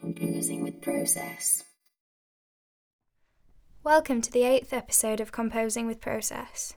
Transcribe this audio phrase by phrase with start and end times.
[0.00, 1.64] Composing with Process.
[3.82, 6.74] Welcome to the eighth episode of Composing with Process.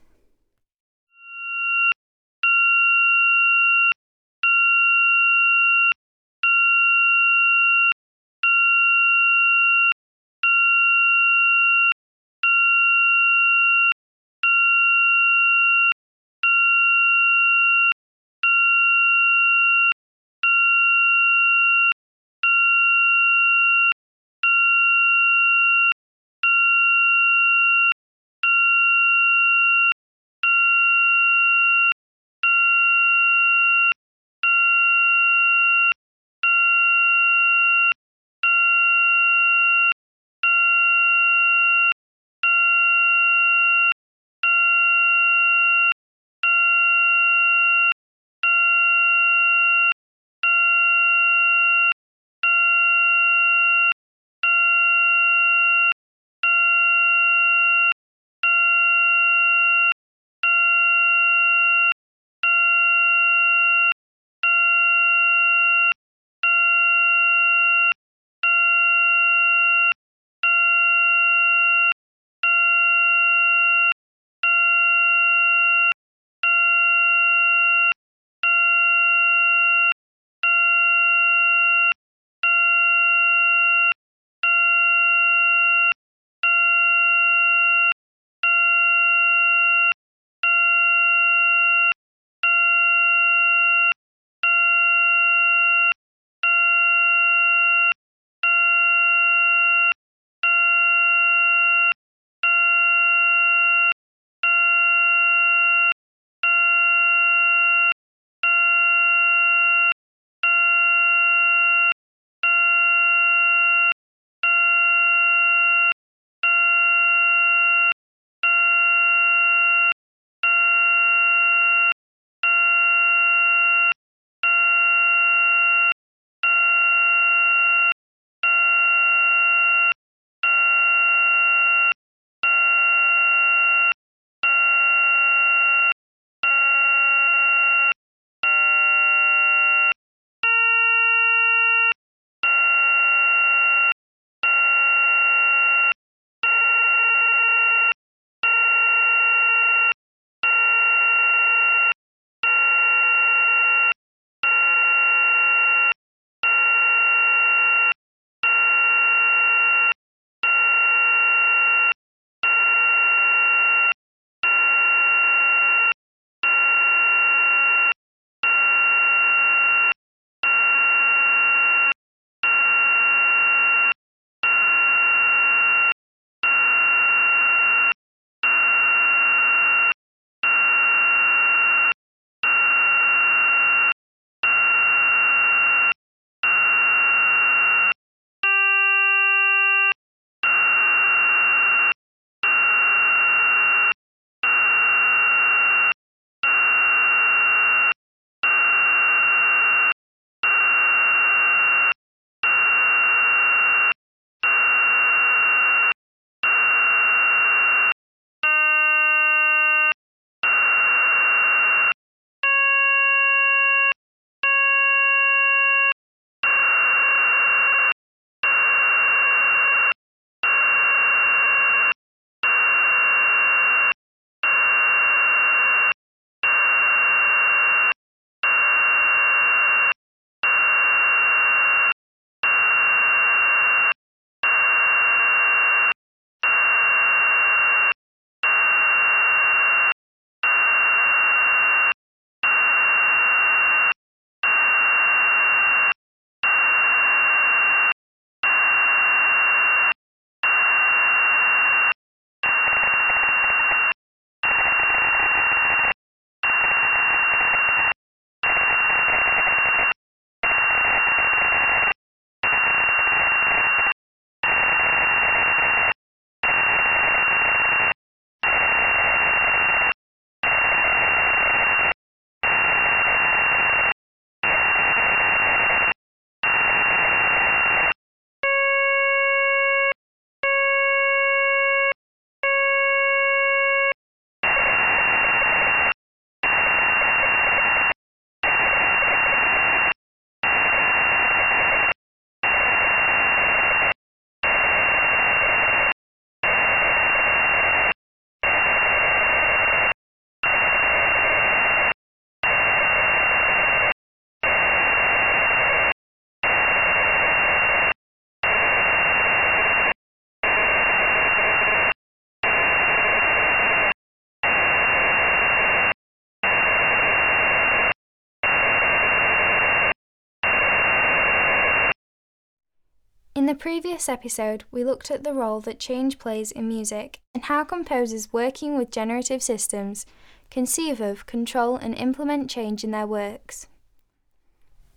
[323.42, 327.42] In the previous episode, we looked at the role that change plays in music and
[327.42, 330.06] how composers working with generative systems
[330.48, 333.66] conceive of, control, and implement change in their works.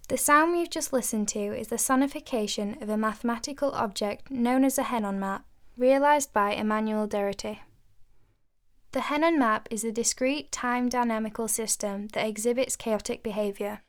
[0.10, 4.78] The sound we've just listened to is the sonification of a mathematical object known as
[4.78, 5.44] a Henon map,
[5.76, 7.62] realized by Emmanuel Derrite.
[8.92, 13.82] The Henon map is a discrete time dynamical system that exhibits chaotic behavior.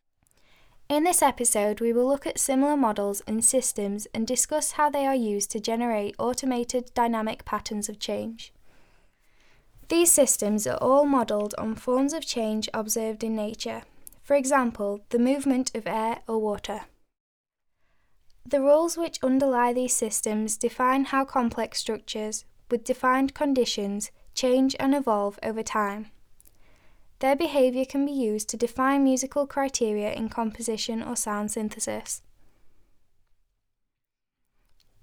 [0.89, 5.05] In this episode, we will look at similar models and systems and discuss how they
[5.05, 8.53] are used to generate automated dynamic patterns of change.
[9.89, 13.83] These systems are all modelled on forms of change observed in nature,
[14.23, 16.83] for example, the movement of air or water.
[18.45, 24.95] The rules which underlie these systems define how complex structures, with defined conditions, change and
[24.95, 26.13] evolve over time.
[27.21, 32.21] Their behaviour can be used to define musical criteria in composition or sound synthesis.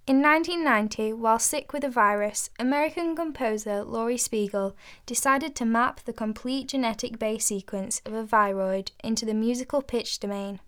[0.05, 4.75] In 1990, while sick with a virus, American composer Laurie Spiegel
[5.05, 10.19] decided to map the complete genetic base sequence of a viroid into the musical pitch
[10.19, 10.59] domain.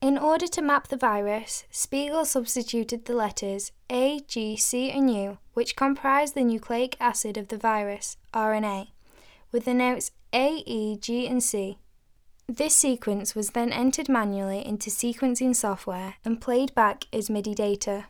[0.00, 5.38] In order to map the virus, Spiegel substituted the letters A, G, C, and U,
[5.52, 8.93] which comprise the nucleic acid of the virus, RNA
[9.54, 11.78] with the notes A, E, G, and C.
[12.48, 18.06] This sequence was then entered manually into sequencing software and played back as MIDI data.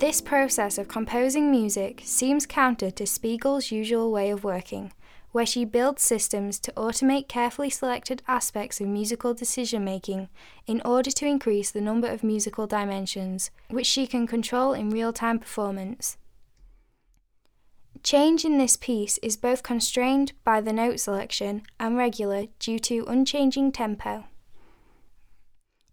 [0.00, 4.94] This process of composing music seems counter to Spiegel's usual way of working,
[5.32, 10.30] where she builds systems to automate carefully selected aspects of musical decision making
[10.66, 15.12] in order to increase the number of musical dimensions, which she can control in real
[15.12, 16.16] time performance.
[18.02, 23.04] Change in this piece is both constrained by the note selection and regular due to
[23.06, 24.24] unchanging tempo.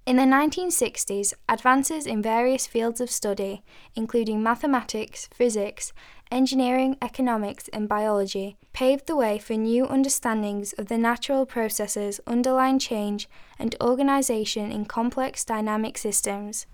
[0.08, 3.62] In the 1960s, advances in various fields of study,
[3.94, 5.92] including mathematics, physics,
[6.32, 12.80] engineering, economics, and biology, paved the way for new understandings of the natural processes underlying
[12.80, 13.28] change
[13.60, 16.68] and organization in complex dynamic systems.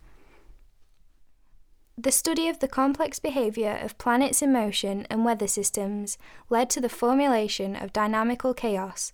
[1.97, 6.19] The study of the complex behavior of planets in motion and weather systems
[6.51, 9.11] led to the formulation of dynamical chaos,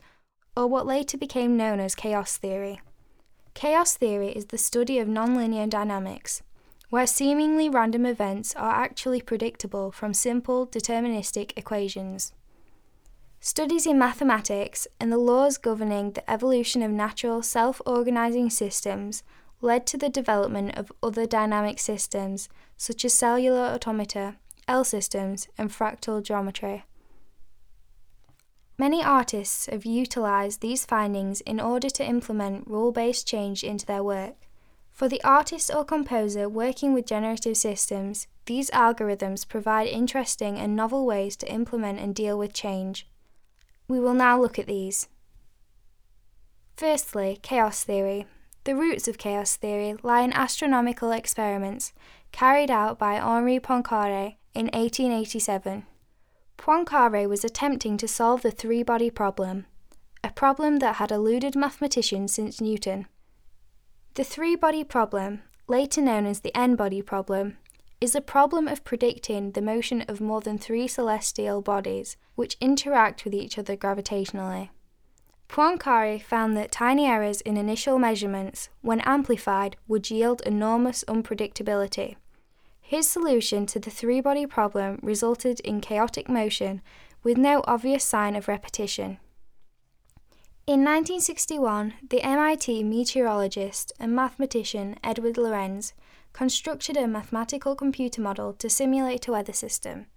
[0.58, 2.82] or what later became known as chaos theory.
[3.54, 6.42] Chaos theory is the study of nonlinear dynamics,
[6.90, 12.34] where seemingly random events are actually predictable from simple deterministic equations.
[13.42, 19.24] Studies in mathematics and the laws governing the evolution of natural self organizing systems
[19.62, 24.36] led to the development of other dynamic systems, such as cellular automata,
[24.68, 26.84] L systems, and fractal geometry.
[28.80, 34.02] Many artists have utilized these findings in order to implement rule based change into their
[34.02, 34.48] work.
[34.94, 41.06] For the artist or composer working with generative systems, these algorithms provide interesting and novel
[41.06, 43.06] ways to implement and deal with change.
[43.90, 45.10] We will now look at these.
[46.78, 48.28] Firstly, chaos theory.
[48.64, 51.92] The roots of chaos theory lie in astronomical experiments
[52.32, 55.84] carried out by Henri Poincaré in 1887.
[56.60, 59.66] Poincaré was attempting to solve the three body problem,
[60.22, 63.08] a problem that had eluded mathematicians since Newton.
[64.16, 67.58] The three body problem, later known as the n body problem,
[68.02, 73.24] is a problem of predicting the motion of more than three celestial bodies which interact
[73.24, 74.70] with each other gravitationally.
[75.48, 82.18] Poincaré found that tiny errors in initial measurements, when amplified, would yield enormous unpredictability.
[82.90, 86.82] His solution to the three body problem resulted in chaotic motion
[87.22, 89.20] with no obvious sign of repetition.
[90.66, 95.94] In 1961, the MIT meteorologist and mathematician Edward Lorenz
[96.34, 100.08] constructed a mathematical computer model to simulate a weather system.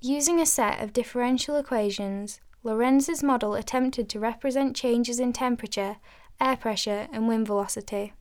[0.00, 5.98] Using a set of differential equations, Lorenz's model attempted to represent changes in temperature,
[6.40, 8.12] air pressure, and wind velocity.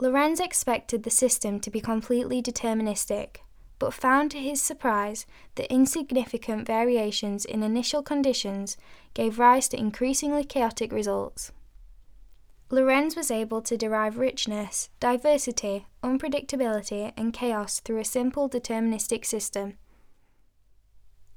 [0.00, 3.38] Lorenz expected the system to be completely deterministic,
[3.80, 5.26] but found to his surprise
[5.56, 8.76] that insignificant variations in initial conditions
[9.14, 11.50] gave rise to increasingly chaotic results.
[12.70, 19.78] Lorenz was able to derive richness, diversity, unpredictability, and chaos through a simple deterministic system.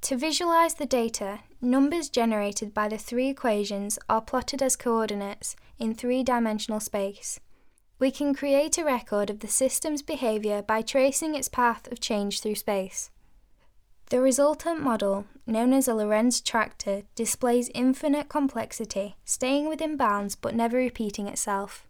[0.02, 5.94] To visualize the data, numbers generated by the three equations are plotted as coordinates in
[5.94, 7.40] three dimensional space.
[8.02, 12.40] We can create a record of the system's behavior by tracing its path of change
[12.40, 13.12] through space.
[14.10, 20.52] The resultant model, known as a Lorenz attractor, displays infinite complexity, staying within bounds but
[20.52, 21.86] never repeating itself.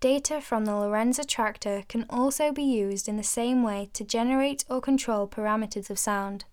[0.00, 4.64] Data from the Lorenz attractor can also be used in the same way to generate
[4.68, 6.44] or control parameters of sound.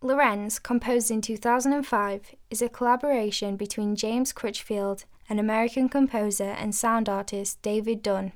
[0.00, 7.08] Lorenz, composed in 2005, is a collaboration between James Crutchfield and American composer and sound
[7.08, 8.32] artist David Dunn.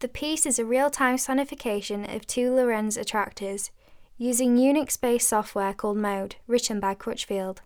[0.00, 3.70] The piece is a real time sonification of two Lorenz attractors
[4.18, 7.62] using Unix based software called Mode, written by Crutchfield.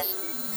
[0.00, 0.49] Joseph.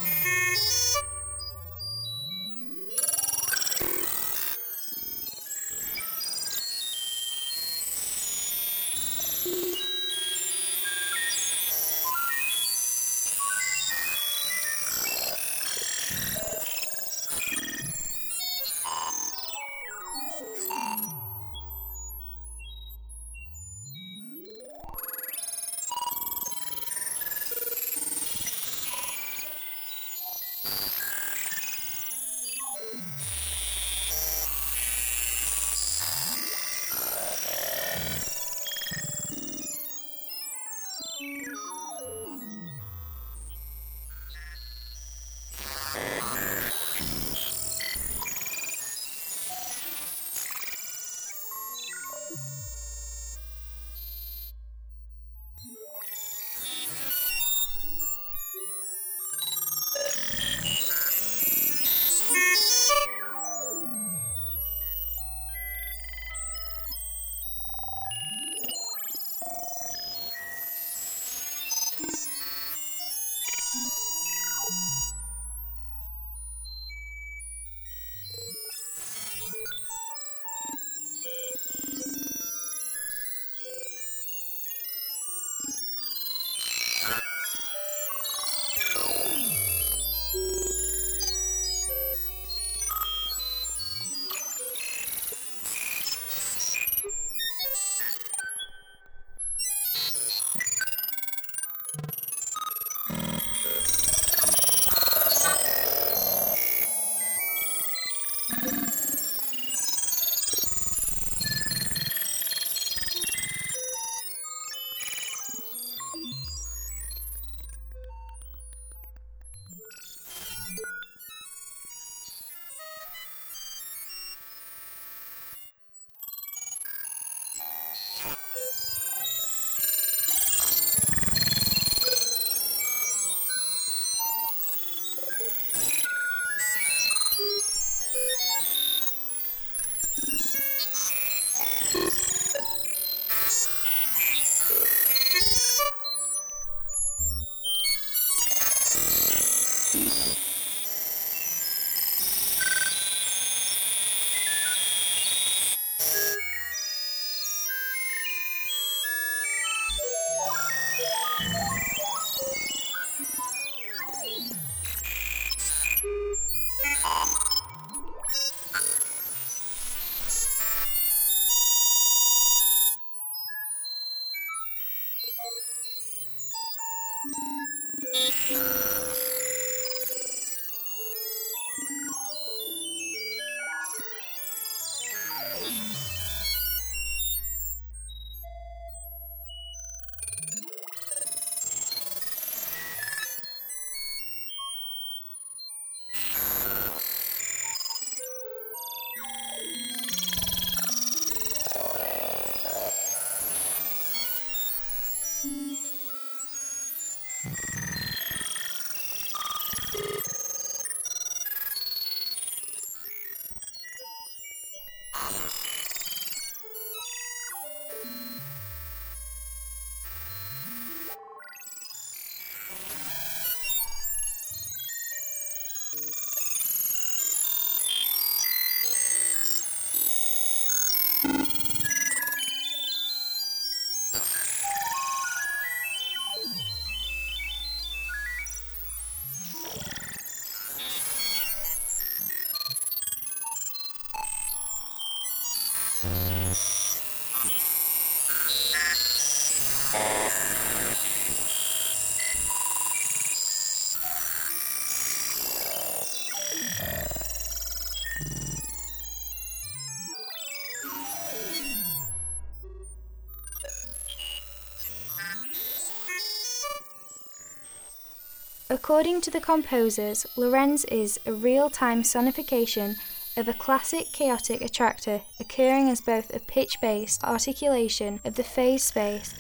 [268.70, 272.98] According to the composers, Lorenz is a real time sonification
[273.36, 278.84] of a classic chaotic attractor occurring as both a pitch based articulation of the phase
[278.84, 279.34] space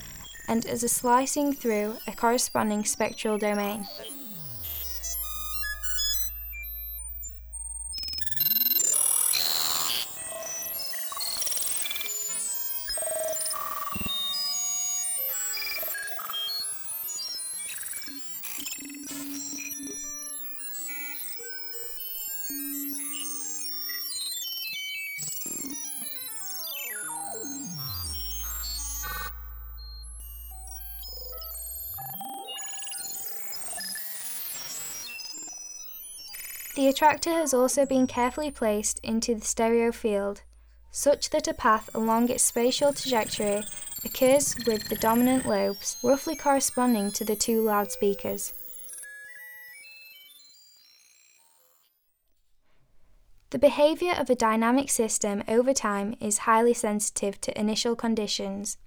[0.47, 3.87] and as a slicing through a corresponding spectral domain.
[37.03, 40.43] The attractor has also been carefully placed into the stereo field,
[40.89, 43.65] such that a path along its spatial trajectory
[44.05, 48.53] occurs with the dominant lobes roughly corresponding to the two loudspeakers.
[53.49, 58.77] The behavior of a dynamic system over time is highly sensitive to initial conditions.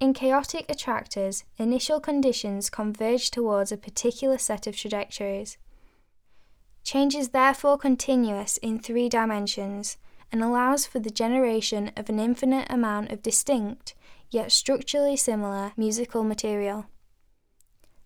[0.00, 5.58] In chaotic attractors, initial conditions converge towards a particular set of trajectories.
[6.84, 9.96] Change is therefore continuous in three dimensions
[10.30, 13.94] and allows for the generation of an infinite amount of distinct,
[14.30, 16.86] yet structurally similar, musical material.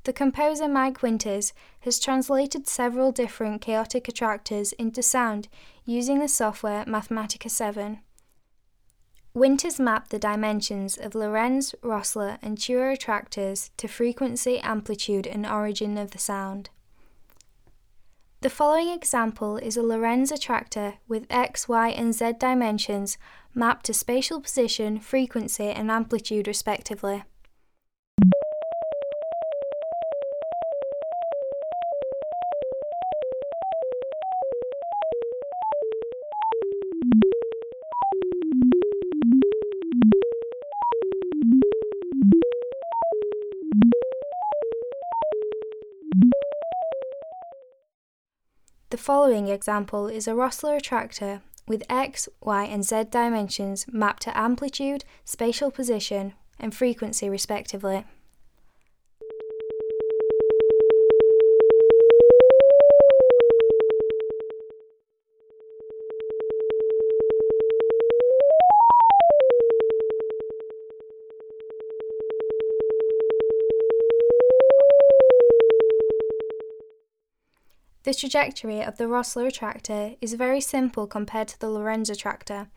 [0.04, 5.48] The composer Mike Winters has translated several different chaotic attractors into sound
[5.84, 7.98] using the software Mathematica 7.
[9.34, 15.98] Winters mapped the dimensions of Lorenz, Rossler, and Tuer attractors to frequency, amplitude, and origin
[15.98, 16.70] of the sound.
[18.40, 23.18] The following example is a Lorenz attractor with x, y, and z dimensions
[23.52, 27.24] mapped to spatial position, frequency, and amplitude respectively.
[49.08, 55.02] Following example is a Rossler attractor with x, y, and z dimensions mapped to amplitude,
[55.24, 58.04] spatial position, and frequency respectively.
[78.08, 82.68] The trajectory of the Rossler attractor is very simple compared to the Lorenz attractor,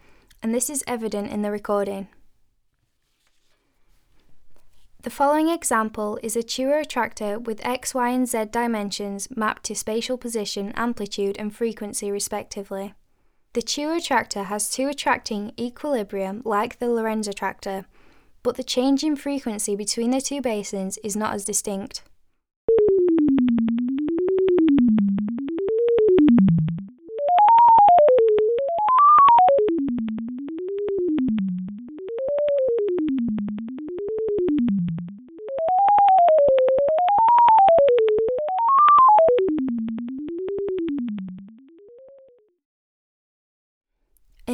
[0.44, 2.10] and this is evident in the recording.
[5.04, 9.74] The following example is a Tuer attractor with x, y, and z dimensions mapped to
[9.74, 12.94] spatial position, amplitude, and frequency respectively.
[13.54, 17.86] The Tuer attractor has two attracting equilibrium like the Lorenz attractor,
[18.44, 22.04] but the change in frequency between the two basins is not as distinct.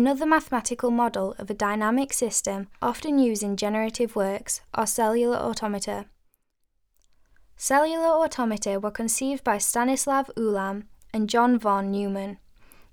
[0.08, 6.06] Another mathematical model of a dynamic system often used in generative works are cellular automata.
[7.58, 12.38] Cellular automata were conceived by Stanislav Ulam and John von Neumann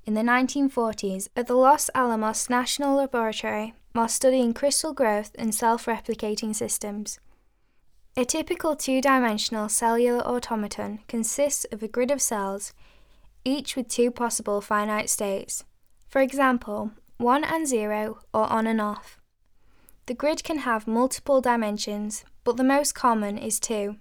[0.04, 5.86] in the 1940s at the Los Alamos National Laboratory while studying crystal growth and self
[5.86, 7.20] replicating systems.
[8.16, 12.72] A typical two dimensional cellular automaton consists of a grid of cells,
[13.44, 15.62] each with two possible finite states.
[16.08, 16.90] For example,
[17.24, 19.18] 1 and 0 or on and off.
[20.04, 23.96] The grid can have multiple dimensions, but the most common is 2.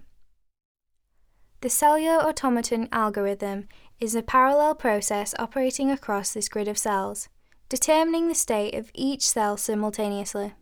[1.62, 3.66] The cellular automaton algorithm
[3.98, 7.30] is a parallel process operating across this grid of cells,
[7.70, 10.52] determining the state of each cell simultaneously.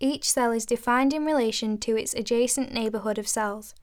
[0.00, 3.76] Each cell is defined in relation to its adjacent neighbourhood of cells.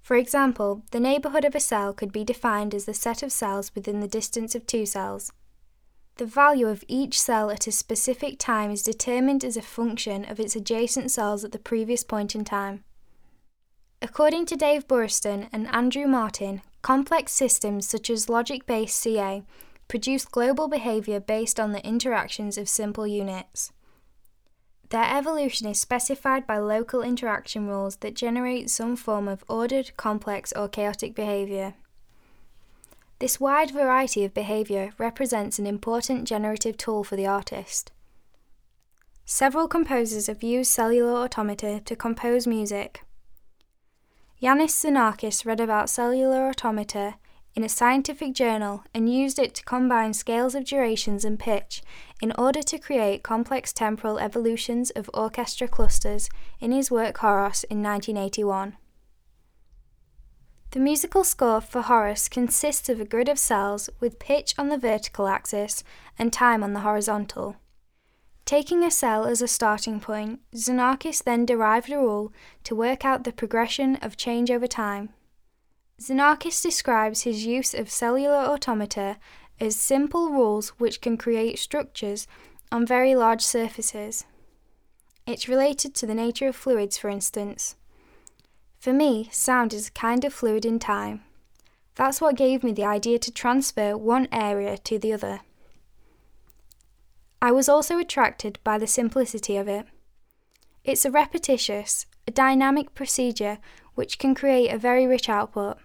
[0.00, 3.70] For example, the neighbourhood of a cell could be defined as the set of cells
[3.74, 5.30] within the distance of two cells.
[6.18, 10.40] The value of each cell at a specific time is determined as a function of
[10.40, 12.82] its adjacent cells at the previous point in time.
[14.02, 19.44] According to Dave Burraston and Andrew Martin, complex systems such as logic based CA
[19.86, 23.72] produce global behaviour based on the interactions of simple units.
[24.90, 30.52] Their evolution is specified by local interaction rules that generate some form of ordered, complex,
[30.56, 31.74] or chaotic behaviour.
[33.20, 37.90] This wide variety of behaviour represents an important generative tool for the artist.
[39.24, 43.02] Several composers have used cellular automata to compose music.
[44.40, 47.16] Iannis Xenakis read about cellular automata
[47.56, 51.82] in a scientific journal and used it to combine scales of durations and pitch
[52.22, 56.28] in order to create complex temporal evolutions of orchestra clusters
[56.60, 58.76] in his work Horos in 1981.
[60.72, 64.76] The musical score for Horos consists of a grid of cells with pitch on the
[64.76, 65.82] vertical axis
[66.18, 67.56] and time on the horizontal.
[68.44, 73.24] Taking a cell as a starting point, Xenakis then derived a rule to work out
[73.24, 75.08] the progression of change over time.
[76.00, 79.16] Xenakis describes his use of cellular automata
[79.58, 82.26] as simple rules which can create structures
[82.70, 84.26] on very large surfaces.
[85.26, 87.76] It's related to the nature of fluids, for instance.
[88.78, 91.22] For me, sound is a kind of fluid in time.
[91.96, 95.40] That's what gave me the idea to transfer one area to the other.
[97.42, 99.86] I was also attracted by the simplicity of it.
[100.84, 103.58] It's a repetitious, a dynamic procedure
[103.94, 105.78] which can create a very rich output.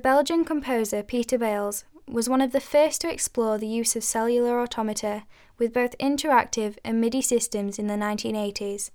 [0.00, 4.02] The Belgian composer Peter Beyls was one of the first to explore the use of
[4.02, 5.24] cellular automata
[5.58, 8.92] with both interactive and MIDI systems in the 1980s.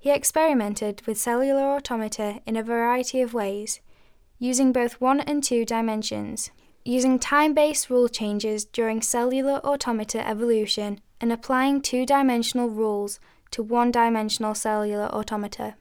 [0.00, 3.80] He experimented with cellular automata in a variety of ways,
[4.40, 6.50] using both one and two dimensions,
[6.84, 13.20] using time based rule changes during cellular automata evolution, and applying two dimensional rules
[13.52, 15.76] to one dimensional cellular automata.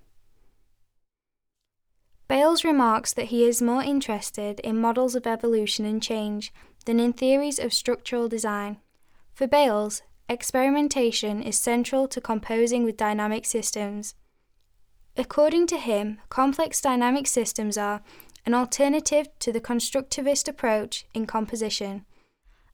[2.27, 6.51] Beyls remarks that he is more interested in models of evolution and change
[6.85, 8.77] than in theories of structural design.
[9.33, 14.15] For Beyls, experimentation is central to composing with dynamic systems.
[15.15, 18.01] According to him, complex dynamic systems are
[18.45, 22.05] an alternative to the constructivist approach in composition,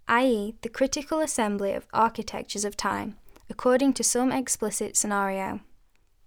[0.08, 3.18] i.e., the critical assembly of architectures of time,
[3.50, 5.60] according to some explicit scenario.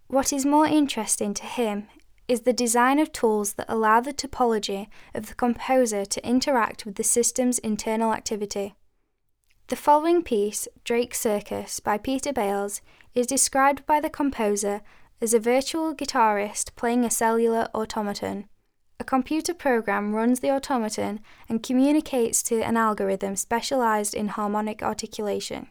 [0.08, 1.88] What is more interesting to him
[2.26, 6.94] is the design of tools that allow the topology of the composer to interact with
[6.94, 8.74] the system's internal activity.
[9.68, 12.80] The following piece, Drake Circus by Peter Beyls,
[13.14, 14.82] is described by the composer
[15.20, 18.46] as a virtual guitarist playing a cellular automaton.
[19.00, 25.68] A computer program runs the automaton and communicates to an algorithm specialized in harmonic articulation.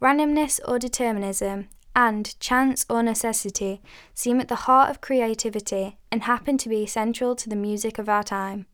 [0.00, 3.80] Randomness or determinism and chance or necessity
[4.14, 8.08] seem at the heart of creativity and happen to be central to the music of
[8.08, 8.66] our time.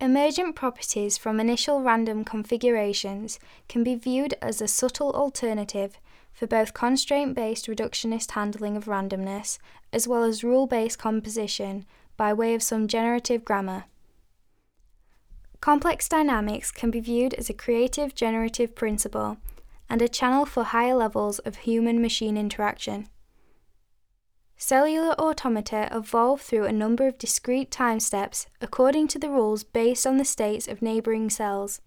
[0.00, 5.98] Emergent properties from initial random configurations can be viewed as a subtle alternative
[6.32, 9.58] for both constraint based reductionist handling of randomness
[9.92, 13.84] as well as rule based composition by way of some generative grammar.
[15.64, 19.38] Complex dynamics can be viewed as a creative generative principle
[19.88, 23.08] and a channel for higher levels of human machine interaction.
[24.58, 30.06] Cellular automata evolve through a number of discrete time steps according to the rules based
[30.06, 31.80] on the states of neighbouring cells.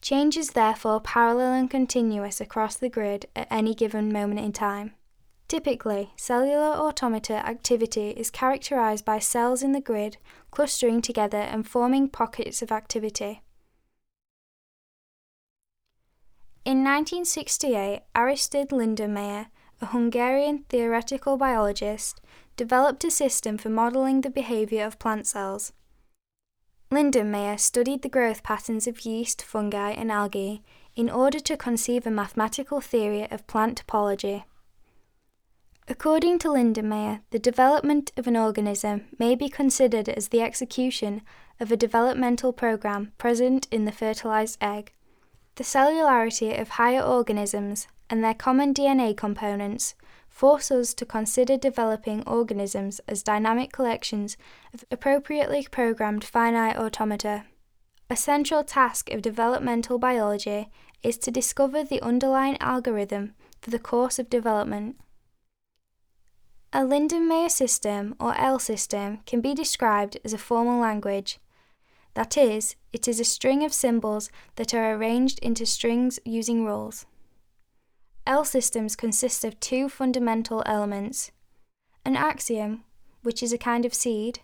[0.00, 4.92] Change is therefore parallel and continuous across the grid at any given moment in time.
[5.50, 10.16] Typically, cellular automata activity is characterized by cells in the grid
[10.52, 13.42] clustering together and forming pockets of activity.
[16.64, 19.46] In 1968, Aristid Lindenmayer,
[19.80, 22.20] a Hungarian theoretical biologist,
[22.56, 25.72] developed a system for modeling the behavior of plant cells.
[26.92, 30.62] Lindenmayer studied the growth patterns of yeast, fungi, and algae
[30.94, 34.44] in order to conceive a mathematical theory of plant topology.
[35.90, 41.20] According to Lindenmayer, the development of an organism may be considered as the execution
[41.58, 44.92] of a developmental program present in the fertilized egg.
[45.56, 49.96] The cellularity of higher organisms and their common DNA components
[50.28, 54.36] force us to consider developing organisms as dynamic collections
[54.72, 57.46] of appropriately programmed finite automata.
[58.08, 60.70] A central task of developmental biology
[61.02, 64.94] is to discover the underlying algorithm for the course of development.
[66.72, 71.40] A Lindenmayer system, or L system, can be described as a formal language.
[72.14, 77.06] That is, it is a string of symbols that are arranged into strings using rules.
[78.24, 81.32] L systems consist of two fundamental elements
[82.04, 82.84] an axiom,
[83.22, 84.40] which is a kind of seed,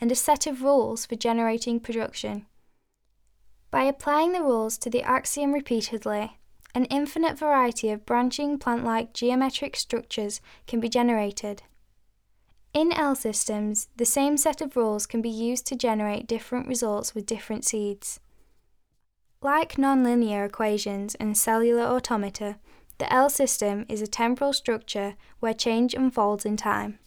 [0.00, 2.46] and a set of rules for generating production.
[3.70, 6.38] By applying the rules to the axiom repeatedly,
[6.76, 11.62] an infinite variety of branching plant like geometric structures can be generated.
[12.74, 17.14] In L systems, the same set of rules can be used to generate different results
[17.14, 18.20] with different seeds.
[19.40, 22.58] Like nonlinear equations and cellular automata,
[22.98, 26.98] the L system is a temporal structure where change unfolds in time.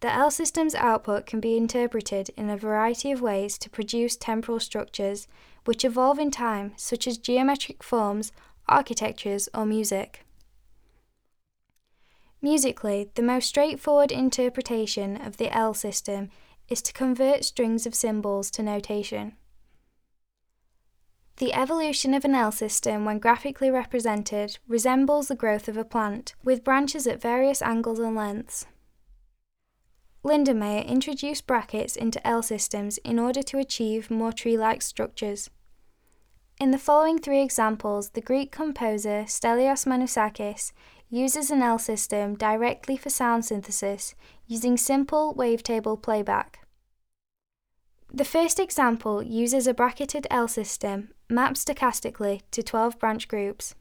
[0.00, 4.58] The L system's output can be interpreted in a variety of ways to produce temporal
[4.58, 5.28] structures
[5.64, 8.32] which evolve in time, such as geometric forms,
[8.68, 10.24] architectures, or music.
[12.42, 16.28] Musically, the most straightforward interpretation of the L system
[16.68, 19.34] is to convert strings of symbols to notation.
[21.38, 26.34] The evolution of an L system, when graphically represented, resembles the growth of a plant,
[26.42, 28.66] with branches at various angles and lengths.
[30.24, 35.50] Lindenmayer introduced brackets into L systems in order to achieve more tree like structures.
[36.58, 40.72] In the following three examples, the Greek composer Stelios Manousakis
[41.10, 44.14] uses an L system directly for sound synthesis
[44.46, 46.66] using simple wavetable playback.
[48.10, 53.74] The first example uses a bracketed L system mapped stochastically to 12 branch groups.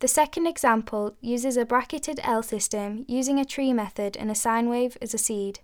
[0.00, 4.70] The second example uses a bracketed L system using a tree method and a sine
[4.70, 5.60] wave as a seed.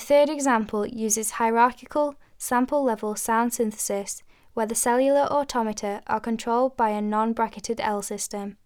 [0.00, 4.22] The third example uses hierarchical sample level sound synthesis,
[4.54, 8.56] where the cellular automata are controlled by a non bracketed L system.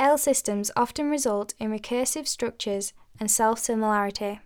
[0.00, 4.40] L systems often result in recursive structures and self similarity.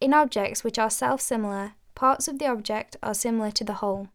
[0.00, 4.08] In objects which are self similar, parts of the object are similar to the whole.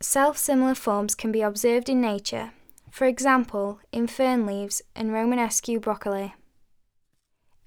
[0.00, 2.52] Self similar forms can be observed in nature,
[2.90, 6.34] for example, in fern leaves and Romanesque broccoli.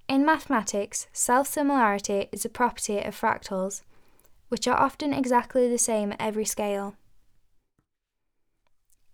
[0.07, 3.83] In mathematics, self similarity is a property of fractals,
[4.49, 6.95] which are often exactly the same at every scale.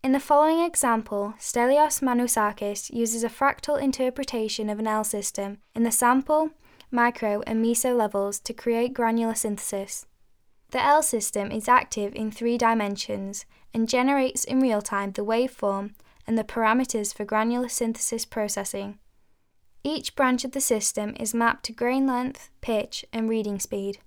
[0.03, 5.83] In the following example, Stelios Manousakis uses a fractal interpretation of an L system in
[5.83, 6.49] the sample,
[6.89, 10.07] micro, and meso levels to create granular synthesis.
[10.71, 13.45] The L system is active in three dimensions
[13.75, 15.93] and generates in real time the waveform
[16.25, 18.97] and the parameters for granular synthesis processing.
[19.83, 23.99] Each branch of the system is mapped to grain length, pitch, and reading speed.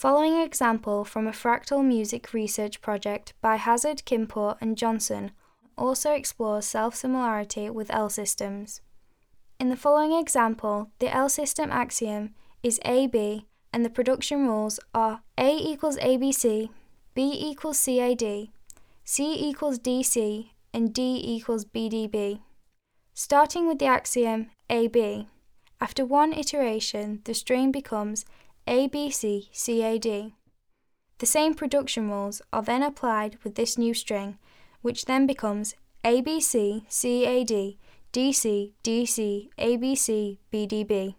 [0.00, 5.30] Following example from a fractal music research project by Hazard, Kimport, and Johnson
[5.76, 8.80] also explores self similarity with L systems.
[9.58, 12.30] In the following example, the L system axiom
[12.62, 13.44] is AB
[13.74, 16.70] and the production rules are A equals ABC,
[17.12, 18.48] B equals CAD,
[19.04, 22.40] C equals DC, and D equals BDB.
[23.12, 25.28] Starting with the axiom AB,
[25.78, 28.24] after one iteration, the string becomes
[28.70, 30.32] ABCCAD.
[31.18, 34.38] The same production rules are then applied with this new string,
[34.80, 37.76] which then becomes ABCCAD
[38.12, 41.14] DC, DC, ABC, BDB.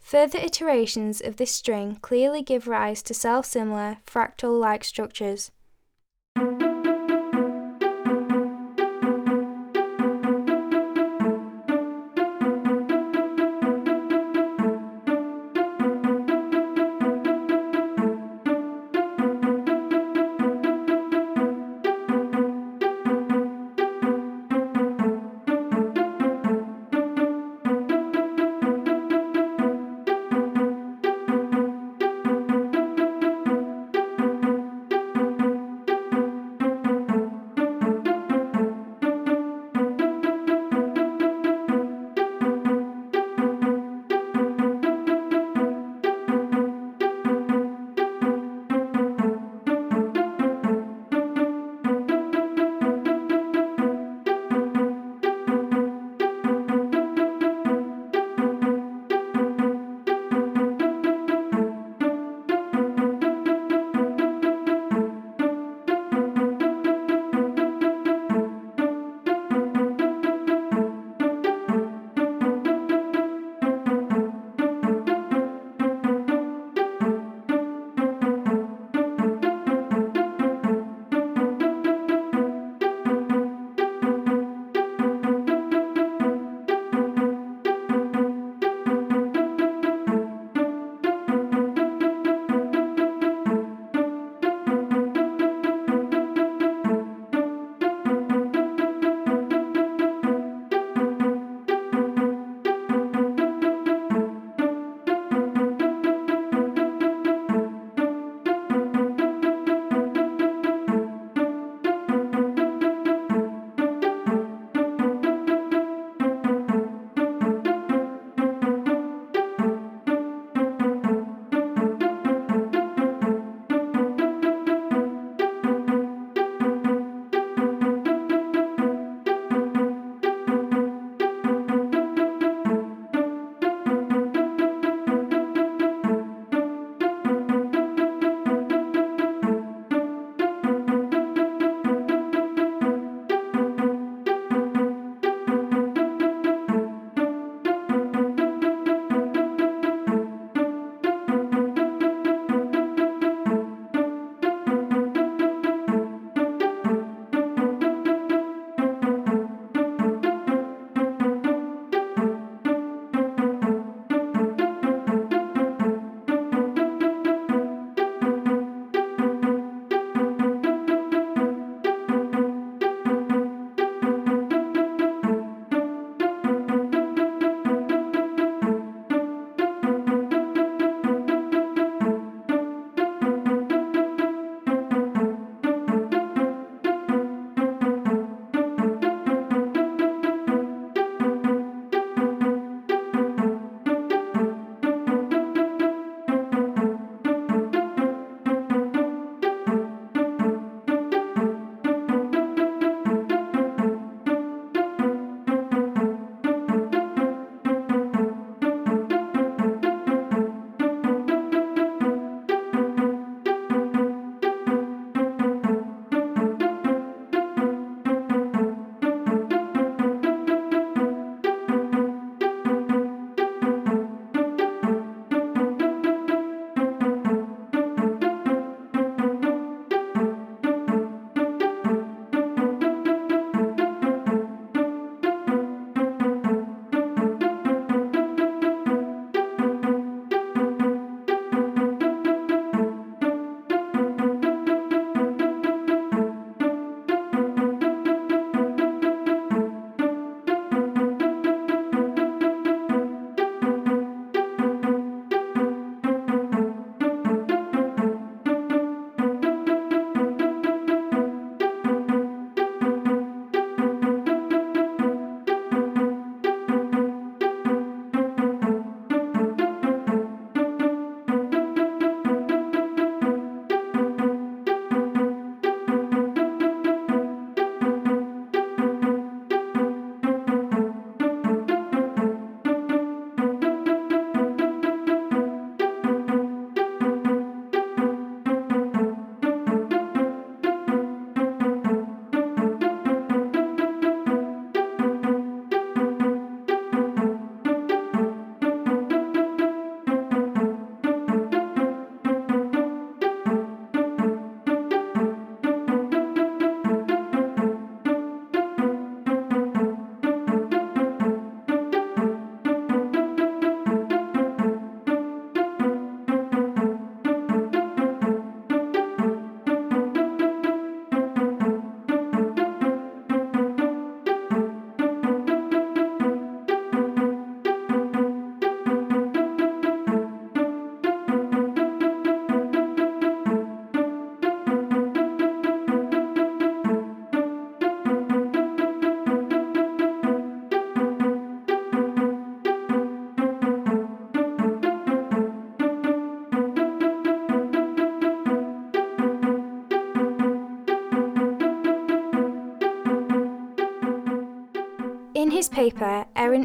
[0.00, 5.50] Further iterations of this string clearly give rise to self similar, fractal like structures.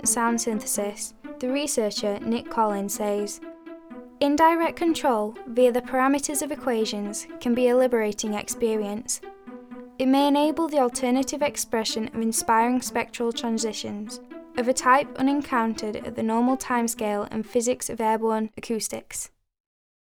[0.07, 3.41] Sound Synthesis, the researcher Nick Collins says
[4.21, 9.21] Indirect control via the parameters of equations can be a liberating experience.
[9.97, 14.19] It may enable the alternative expression of inspiring spectral transitions,
[14.57, 19.29] of a type unencountered at the normal timescale and physics of airborne acoustics.